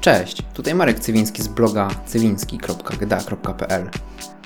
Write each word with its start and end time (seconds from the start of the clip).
Cześć, 0.00 0.42
tutaj 0.54 0.74
Marek 0.74 1.00
Cywiński 1.00 1.42
z 1.42 1.48
bloga 1.48 1.88
cywiński.gda.pl 2.06 3.90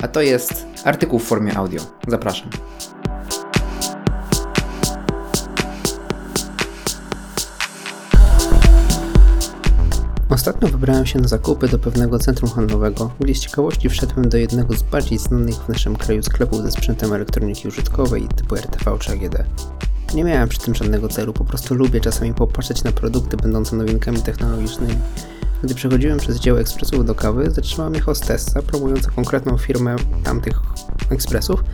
A 0.02 0.09
to 0.09 0.23
jest 0.23 0.66
artykuł 0.84 1.19
w 1.19 1.25
formie 1.25 1.57
audio. 1.57 1.82
Zapraszam. 2.09 2.50
Ostatnio 10.30 10.69
wybrałem 10.69 11.06
się 11.06 11.19
na 11.19 11.29
zakupy 11.29 11.68
do 11.68 11.79
pewnego 11.79 12.18
centrum 12.18 12.50
handlowego, 12.50 13.11
gdzie 13.21 13.34
z 13.34 13.41
ciekawości 13.41 13.89
wszedłem 13.89 14.29
do 14.29 14.36
jednego 14.36 14.75
z 14.75 14.82
bardziej 14.82 15.18
znanych 15.18 15.57
w 15.57 15.68
naszym 15.68 15.97
kraju 15.97 16.23
sklepów 16.23 16.62
ze 16.62 16.70
sprzętem 16.70 17.12
elektroniki 17.12 17.69
użytkowej 17.69 18.28
typu 18.36 18.56
RTV 18.56 18.98
czy 18.98 19.12
AGD. 19.12 19.45
Nie 20.14 20.25
miałem 20.25 20.48
przy 20.48 20.59
tym 20.59 20.75
żadnego 20.75 21.09
celu, 21.09 21.33
po 21.33 21.45
prostu 21.45 21.75
lubię 21.75 22.00
czasami 22.00 22.34
popatrzeć 22.34 22.84
na 22.84 22.92
produkty 22.92 23.36
będące 23.36 23.77
nowinkami 23.77 24.23
technologicznymi. 24.23 24.95
Gdy 25.64 25.74
przechodziłem 25.74 26.18
przez 26.18 26.41
dział 26.41 26.59
ekspresów 26.59 27.06
do 27.06 27.14
kawy, 27.14 27.50
zatrzymała 27.50 27.91
mnie 27.91 28.00
hostessa 28.00 28.62
promująca 28.62 29.10
konkretną 29.10 29.59
firmę 29.59 29.96
tamtych 30.24 30.60
ekspresów. 31.10 31.64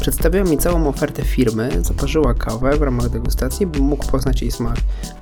Przedstawiła 0.00 0.44
mi 0.44 0.58
całą 0.58 0.88
ofertę 0.88 1.22
firmy, 1.22 1.70
zaparzyła 1.82 2.34
kawę 2.34 2.76
w 2.76 2.82
ramach 2.82 3.08
degustacji, 3.08 3.66
bym 3.66 3.82
mógł 3.82 4.06
poznać 4.06 4.42
jej 4.42 4.50
smak. 4.50 4.76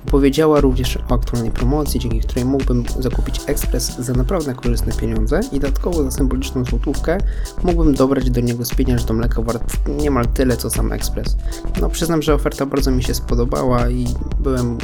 Opowiedziała 0.07 0.61
również 0.61 0.97
o 1.09 1.13
aktualnej 1.13 1.51
promocji, 1.51 1.99
dzięki 1.99 2.19
której 2.19 2.45
mógłbym 2.45 2.83
zakupić 2.99 3.41
ekspres 3.47 3.99
za 3.99 4.13
naprawdę 4.13 4.53
korzystne 4.53 4.93
pieniądze 4.93 5.41
i 5.51 5.59
dodatkowo 5.59 6.03
za 6.03 6.11
symboliczną 6.11 6.65
złotówkę 6.65 7.17
mógłbym 7.63 7.95
dobrać 7.95 8.29
do 8.29 8.41
niego 8.41 8.65
spieniacz 8.65 9.03
do 9.03 9.13
mleka 9.13 9.41
wart 9.41 9.73
niemal 9.87 10.27
tyle 10.27 10.57
co 10.57 10.69
sam 10.69 10.91
ekspres. 10.91 11.37
No 11.81 11.89
przyznam, 11.89 12.21
że 12.21 12.33
oferta 12.33 12.65
bardzo 12.65 12.91
mi 12.91 13.03
się 13.03 13.13
spodobała 13.13 13.89
i 13.89 14.07
byłem 14.39 14.77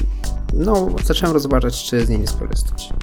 no, 0.54 0.88
zacząłem 1.04 1.34
rozważać, 1.34 1.84
czy 1.84 2.06
z 2.06 2.10
niej 2.10 2.20
nie 2.20 2.28
skorzystać. 2.28 2.94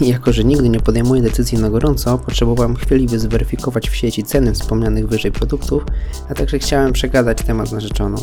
Jako, 0.00 0.32
że 0.32 0.44
nigdy 0.44 0.68
nie 0.68 0.80
podejmuję 0.80 1.22
decyzji 1.22 1.58
na 1.58 1.70
gorąco, 1.70 2.18
potrzebowałem 2.18 2.76
chwili, 2.76 3.06
by 3.06 3.18
zweryfikować 3.18 3.90
w 3.90 3.94
sieci 3.94 4.22
ceny 4.22 4.52
wspomnianych 4.52 5.08
wyżej 5.08 5.32
produktów, 5.32 5.84
a 6.28 6.34
także 6.34 6.58
chciałem 6.58 6.92
przegadać 6.92 7.42
temat 7.42 7.72
narzeczoną. 7.72 8.16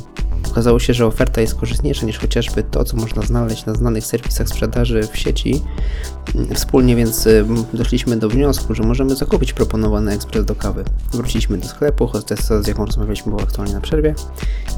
Okazało 0.51 0.79
się, 0.79 0.93
że 0.93 1.05
oferta 1.05 1.41
jest 1.41 1.55
korzystniejsza 1.55 2.05
niż 2.05 2.19
chociażby 2.19 2.63
to, 2.63 2.83
co 2.83 2.97
można 2.97 3.21
znaleźć 3.21 3.65
na 3.65 3.73
znanych 3.73 4.05
serwisach 4.05 4.49
sprzedaży 4.49 5.07
w 5.11 5.17
sieci. 5.17 5.61
Wspólnie 6.53 6.95
więc 6.95 7.27
doszliśmy 7.73 8.17
do 8.17 8.29
wniosku, 8.29 8.75
że 8.75 8.83
możemy 8.83 9.15
zakupić 9.15 9.53
proponowany 9.53 10.11
ekspres 10.11 10.45
do 10.45 10.55
kawy. 10.55 10.83
Wróciliśmy 11.11 11.57
do 11.57 11.67
sklepu, 11.67 12.07
hostessa 12.07 12.63
z 12.63 12.67
jaką 12.67 12.85
rozmawialiśmy 12.85 13.29
była 13.29 13.43
aktualnie 13.43 13.73
na 13.73 13.81
przerwie. 13.81 14.15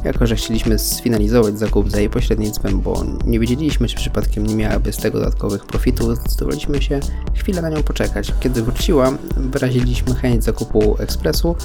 Jako, 0.04 0.28
że 0.28 0.36
chcieliśmy 0.36 0.80
sfinalizować 0.80 1.60
zakup 1.60 1.92
za 1.92 2.00
jej 2.00 2.10
pośrednictwem, 2.10 2.82
bo 2.82 3.04
nie 3.26 3.40
wiedzieliśmy, 3.40 3.88
czy 3.88 3.96
przypadkiem 3.96 4.48
nie 4.48 4.56
miałaby 4.56 4.94
z 4.94 4.98
tego 4.98 5.20
dodatkowych 5.20 5.66
profitów, 5.66 6.16
zdecydowaliśmy 6.16 6.82
się 6.82 7.00
chwilę 7.36 7.62
na 7.62 7.70
nią 7.70 7.84
poczekać. 7.84 8.34
Kiedy 8.40 8.64
wróciła, 8.64 9.12
wyraziliśmy 9.38 10.16
chęć 10.16 10.44
zakupu 10.44 10.96
ekspresu 11.00 11.56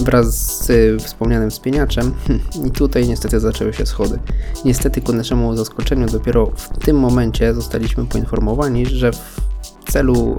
wraz 0.00 0.58
z 0.64 1.02
wspomnianym 1.02 1.50
spieniaczem 1.50 2.14
i 2.66 2.70
tutaj 2.70 3.08
niestety 3.08 3.40
zaczęły 3.40 3.72
się 3.72 3.86
schody. 3.86 4.18
Niestety 4.64 5.00
ku 5.00 5.12
naszemu 5.12 5.56
zaskoczeniu 5.56 6.06
dopiero 6.06 6.46
w 6.46 6.68
tym 6.84 6.98
momencie 6.98 7.54
zostaliśmy 7.54 8.06
poinformowani, 8.06 8.86
że 8.86 9.12
w 9.12 9.92
celu 9.92 10.38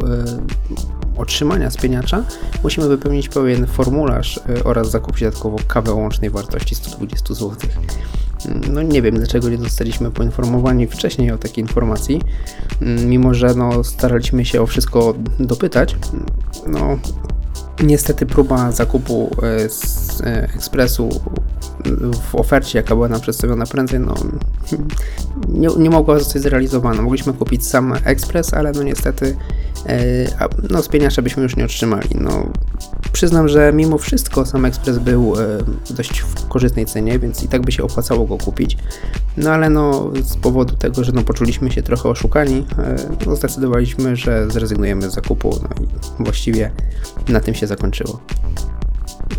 y, 1.17 1.19
otrzymania 1.21 1.71
spieniacza 1.71 2.23
musimy 2.63 2.87
wypełnić 2.87 3.29
pewien 3.29 3.67
formularz 3.67 4.37
y, 4.37 4.63
oraz 4.63 4.91
zakupić 4.91 5.21
dodatkowo 5.21 5.57
kawę 5.67 5.91
o 5.91 5.95
łącznej 5.95 6.29
wartości 6.29 6.75
120 6.75 7.33
zł. 7.33 7.51
No 8.71 8.81
nie 8.81 9.01
wiem, 9.01 9.15
dlaczego 9.15 9.49
nie 9.49 9.57
zostaliśmy 9.57 10.11
poinformowani 10.11 10.87
wcześniej 10.87 11.31
o 11.31 11.37
takiej 11.37 11.63
informacji, 11.63 12.21
mimo 12.81 13.33
że 13.33 13.53
no, 13.53 13.83
staraliśmy 13.83 14.45
się 14.45 14.61
o 14.61 14.65
wszystko 14.65 15.13
dopytać. 15.39 15.95
No, 16.67 16.97
niestety 17.83 18.25
próba 18.25 18.71
zakupu 18.71 19.35
z 19.67 20.21
ekspresu 20.25 21.09
w 22.31 22.35
ofercie, 22.35 22.79
jaka 22.79 22.95
była 22.95 23.07
nam 23.07 23.21
przedstawiona 23.21 23.65
prędzej, 23.65 23.99
no, 23.99 24.15
nie, 25.47 25.67
nie 25.77 25.89
mogła 25.89 26.19
zostać 26.19 26.41
zrealizowana. 26.41 27.01
Mogliśmy 27.01 27.33
kupić 27.33 27.65
sam 27.67 27.93
ekspres, 28.03 28.53
ale 28.53 28.71
no 28.71 28.83
niestety 28.83 29.35
e, 29.85 29.99
no, 30.69 30.81
spieniacza 30.81 31.21
byśmy 31.21 31.43
już 31.43 31.55
nie 31.55 31.65
otrzymali. 31.65 32.09
No, 32.15 32.49
przyznam, 33.15 33.47
że 33.47 33.73
mimo 33.73 33.97
wszystko 33.97 34.45
sam 34.45 34.65
ekspres 34.65 34.97
był 34.99 35.33
e, 35.39 35.57
dość 35.89 36.19
w 36.19 36.47
korzystnej 36.47 36.85
cenie, 36.85 37.19
więc 37.19 37.43
i 37.43 37.47
tak 37.47 37.61
by 37.61 37.71
się 37.71 37.83
opłacało 37.83 38.25
go 38.25 38.37
kupić. 38.37 38.77
No 39.37 39.51
ale 39.51 39.69
no, 39.69 40.11
z 40.23 40.37
powodu 40.37 40.75
tego, 40.75 41.03
że 41.03 41.11
no, 41.11 41.23
poczuliśmy 41.23 41.71
się 41.71 41.83
trochę 41.83 42.09
oszukani, 42.09 42.65
e, 42.77 42.95
no, 43.25 43.35
zdecydowaliśmy, 43.35 44.15
że 44.15 44.51
zrezygnujemy 44.51 45.09
z 45.09 45.13
zakupu 45.13 45.59
no, 45.61 45.85
i 45.85 46.23
właściwie 46.23 46.71
na 47.27 47.39
tym 47.39 47.53
się 47.53 47.67
zakończyło. 47.67 48.19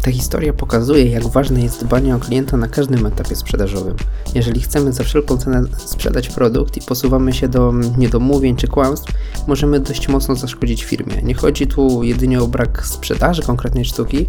Ta 0.07 0.13
historia 0.13 0.53
pokazuje, 0.53 1.07
jak 1.07 1.27
ważne 1.27 1.61
jest 1.61 1.85
dbanie 1.85 2.17
o 2.17 2.19
klienta 2.19 2.57
na 2.57 2.69
każdym 2.69 3.07
etapie 3.07 3.37
sprzedażowym. 3.37 3.97
Jeżeli 4.35 4.61
chcemy 4.61 4.93
za 4.93 5.05
wszelką 5.05 5.37
cenę 5.37 5.63
sprzedać 5.79 6.29
produkt 6.29 6.77
i 6.77 6.81
posuwamy 6.81 7.33
się 7.33 7.49
do 7.49 7.73
niedomówień 7.99 8.57
czy 8.57 8.69
kłamstw, 8.69 9.13
możemy 9.47 9.81
dość 9.81 10.09
mocno 10.09 10.37
zaszkodzić 10.37 10.85
firmie. 10.85 11.23
Nie 11.23 11.35
chodzi 11.35 11.67
tu 11.67 12.03
jedynie 12.03 12.43
o 12.43 12.47
brak 12.47 12.87
sprzedaży 12.87 13.43
konkretnej 13.43 13.85
sztuki, 13.85 14.27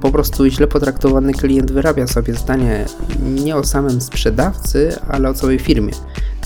po 0.00 0.10
prostu 0.10 0.46
źle 0.46 0.66
potraktowany 0.66 1.32
klient 1.32 1.72
wyrabia 1.72 2.06
sobie 2.06 2.34
zdanie 2.34 2.84
nie 3.22 3.56
o 3.56 3.64
samym 3.64 4.00
sprzedawcy, 4.00 4.96
ale 5.08 5.28
o 5.28 5.34
całej 5.34 5.58
firmie. 5.58 5.92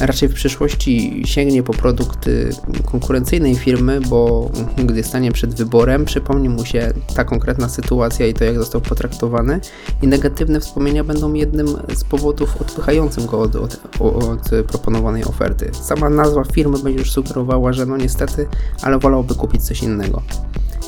Raczej 0.01 0.29
w 0.29 0.35
przyszłości 0.35 1.23
sięgnie 1.27 1.63
po 1.63 1.73
produkty 1.73 2.51
konkurencyjnej 2.85 3.55
firmy, 3.55 4.01
bo 4.01 4.51
gdy 4.77 5.03
stanie 5.03 5.33
przed 5.33 5.55
wyborem, 5.55 6.05
przypomni 6.05 6.49
mu 6.49 6.65
się 6.65 6.93
ta 7.15 7.25
konkretna 7.25 7.69
sytuacja 7.69 8.27
i 8.27 8.35
to, 8.35 8.45
jak 8.45 8.59
został 8.59 8.81
potraktowany, 8.81 9.61
i 10.03 10.07
negatywne 10.07 10.61
wspomnienia 10.61 11.05
będą 11.05 11.33
jednym 11.33 11.67
z 11.95 12.05
powodów 12.05 12.61
odpychającym 12.61 13.27
go 13.27 13.41
od, 13.41 13.57
od, 13.57 13.81
od 14.01 14.67
proponowanej 14.67 15.25
oferty. 15.25 15.71
Sama 15.83 16.11
nazwa 16.11 16.45
firmy 16.45 16.79
będzie 16.79 16.99
już 16.99 17.11
sugerowała, 17.11 17.73
że 17.73 17.87
no 17.87 17.97
niestety, 17.97 18.47
ale 18.83 18.99
wolałby 18.99 19.35
kupić 19.35 19.63
coś 19.63 19.83
innego. 19.83 20.23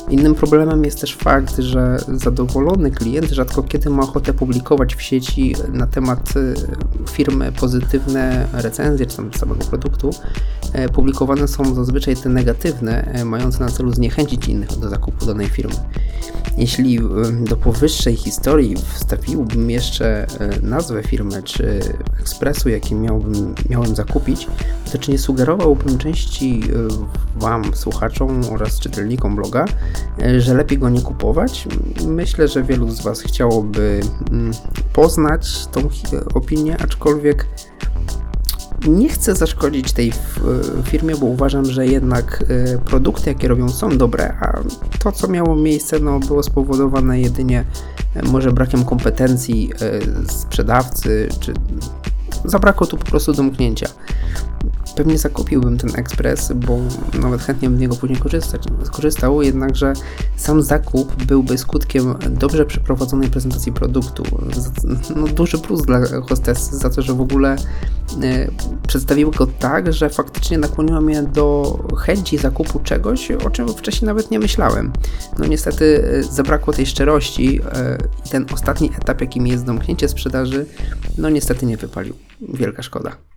Innym 0.09 0.35
problemem 0.35 0.85
jest 0.85 1.01
też 1.01 1.15
fakt, 1.15 1.57
że 1.57 1.97
zadowolony 2.07 2.91
klient 2.91 3.29
rzadko 3.29 3.63
kiedy 3.63 3.89
ma 3.89 4.03
ochotę 4.03 4.33
publikować 4.33 4.95
w 4.95 5.01
sieci 5.01 5.55
na 5.73 5.87
temat 5.87 6.33
y, 6.35 6.53
firmy 7.09 7.51
pozytywne 7.51 8.47
recenzje 8.53 9.05
czy 9.05 9.17
tam 9.17 9.33
samego 9.33 9.65
produktu. 9.65 10.09
E, 10.73 10.89
publikowane 10.89 11.47
są 11.47 11.75
zazwyczaj 11.75 12.15
te 12.15 12.29
negatywne, 12.29 13.03
e, 13.03 13.25
mające 13.25 13.59
na 13.59 13.71
celu 13.71 13.91
zniechęcić 13.91 14.47
innych 14.47 14.79
do 14.79 14.89
zakupu 14.89 15.25
danej 15.25 15.47
firmy. 15.47 15.75
Jeśli 16.57 16.99
do 17.41 17.57
powyższej 17.57 18.15
historii 18.15 18.75
wstawiłbym 18.93 19.69
jeszcze 19.69 20.27
e, 20.39 20.61
nazwę 20.61 21.03
firmy 21.03 21.43
czy 21.43 21.79
ekspresu, 22.19 22.69
jaki 22.69 22.95
miałbym, 22.95 23.55
miałem 23.69 23.95
zakupić, 23.95 24.47
to 24.91 24.97
czy 24.97 25.11
nie 25.11 25.19
sugerowałbym 25.19 25.97
części 25.97 26.61
Wam, 27.35 27.63
słuchaczom 27.73 28.41
oraz 28.51 28.79
czytelnikom 28.79 29.35
bloga, 29.35 29.65
że 30.37 30.53
lepiej 30.53 30.77
go 30.77 30.89
nie 30.89 31.01
kupować? 31.01 31.67
Myślę, 32.07 32.47
że 32.47 32.63
wielu 32.63 32.89
z 32.89 33.01
Was 33.01 33.21
chciałoby 33.21 34.01
mm, 34.31 34.51
poznać 34.93 35.67
tą 35.67 35.89
opinię, 36.33 36.77
aczkolwiek 36.83 37.47
nie 38.87 39.09
chcę 39.09 39.35
zaszkodzić 39.35 39.91
tej 39.91 40.13
firmie, 40.83 41.15
bo 41.15 41.25
uważam, 41.25 41.65
że 41.65 41.87
jednak 41.87 42.43
e, 42.49 42.77
produkty, 42.77 43.29
jakie 43.29 43.47
robią, 43.47 43.69
są 43.69 43.97
dobre, 43.97 44.33
a 44.39 44.59
to, 44.99 45.11
co 45.11 45.27
miało 45.27 45.55
miejsce, 45.55 45.99
no, 45.99 46.19
było 46.19 46.43
spowodowane 46.43 47.21
jedynie 47.21 47.65
e, 48.15 48.23
może 48.23 48.51
brakiem 48.51 48.85
kompetencji 48.85 49.71
e, 49.81 50.31
sprzedawcy, 50.31 51.29
czy 51.39 51.53
zabrakło 52.45 52.87
tu 52.87 52.97
po 52.97 53.05
prostu 53.05 53.33
domknięcia. 53.33 53.87
Pewnie 55.01 55.17
zakupiłbym 55.17 55.77
ten 55.77 55.89
ekspres, 55.95 56.51
bo 56.55 56.79
nawet 57.21 57.41
chętnie 57.41 57.69
bym 57.69 57.77
z 57.77 57.81
niego 57.81 57.95
później 57.95 58.19
korzystać, 58.19 58.63
skorzystał, 58.83 59.41
jednakże 59.41 59.93
sam 60.35 60.61
zakup 60.61 61.23
byłby 61.23 61.57
skutkiem 61.57 62.15
dobrze 62.29 62.65
przeprowadzonej 62.65 63.29
prezentacji 63.29 63.71
produktu. 63.71 64.23
No, 65.15 65.27
duży 65.27 65.57
plus 65.57 65.81
dla 65.81 65.99
hostessy 66.29 66.75
za 66.75 66.89
to, 66.89 67.01
że 67.01 67.13
w 67.13 67.21
ogóle 67.21 67.55
e, 68.23 68.47
przedstawiły 68.87 69.31
go 69.31 69.47
tak, 69.47 69.93
że 69.93 70.09
faktycznie 70.09 70.57
nakłoniło 70.57 71.01
mnie 71.01 71.23
do 71.23 71.77
chęci 71.97 72.37
zakupu 72.37 72.79
czegoś, 72.79 73.31
o 73.31 73.49
czym 73.49 73.67
wcześniej 73.67 74.07
nawet 74.07 74.31
nie 74.31 74.39
myślałem. 74.39 74.91
No 75.39 75.45
niestety 75.45 76.03
e, 76.03 76.23
zabrakło 76.23 76.73
tej 76.73 76.85
szczerości 76.85 77.59
e, 77.73 77.97
i 78.25 78.29
ten 78.29 78.45
ostatni 78.53 78.91
etap, 79.01 79.21
jakim 79.21 79.47
jest 79.47 79.65
domknięcie 79.65 80.09
sprzedaży, 80.09 80.65
no 81.17 81.29
niestety 81.29 81.65
nie 81.65 81.77
wypalił. 81.77 82.13
Wielka 82.41 82.83
szkoda. 82.83 83.30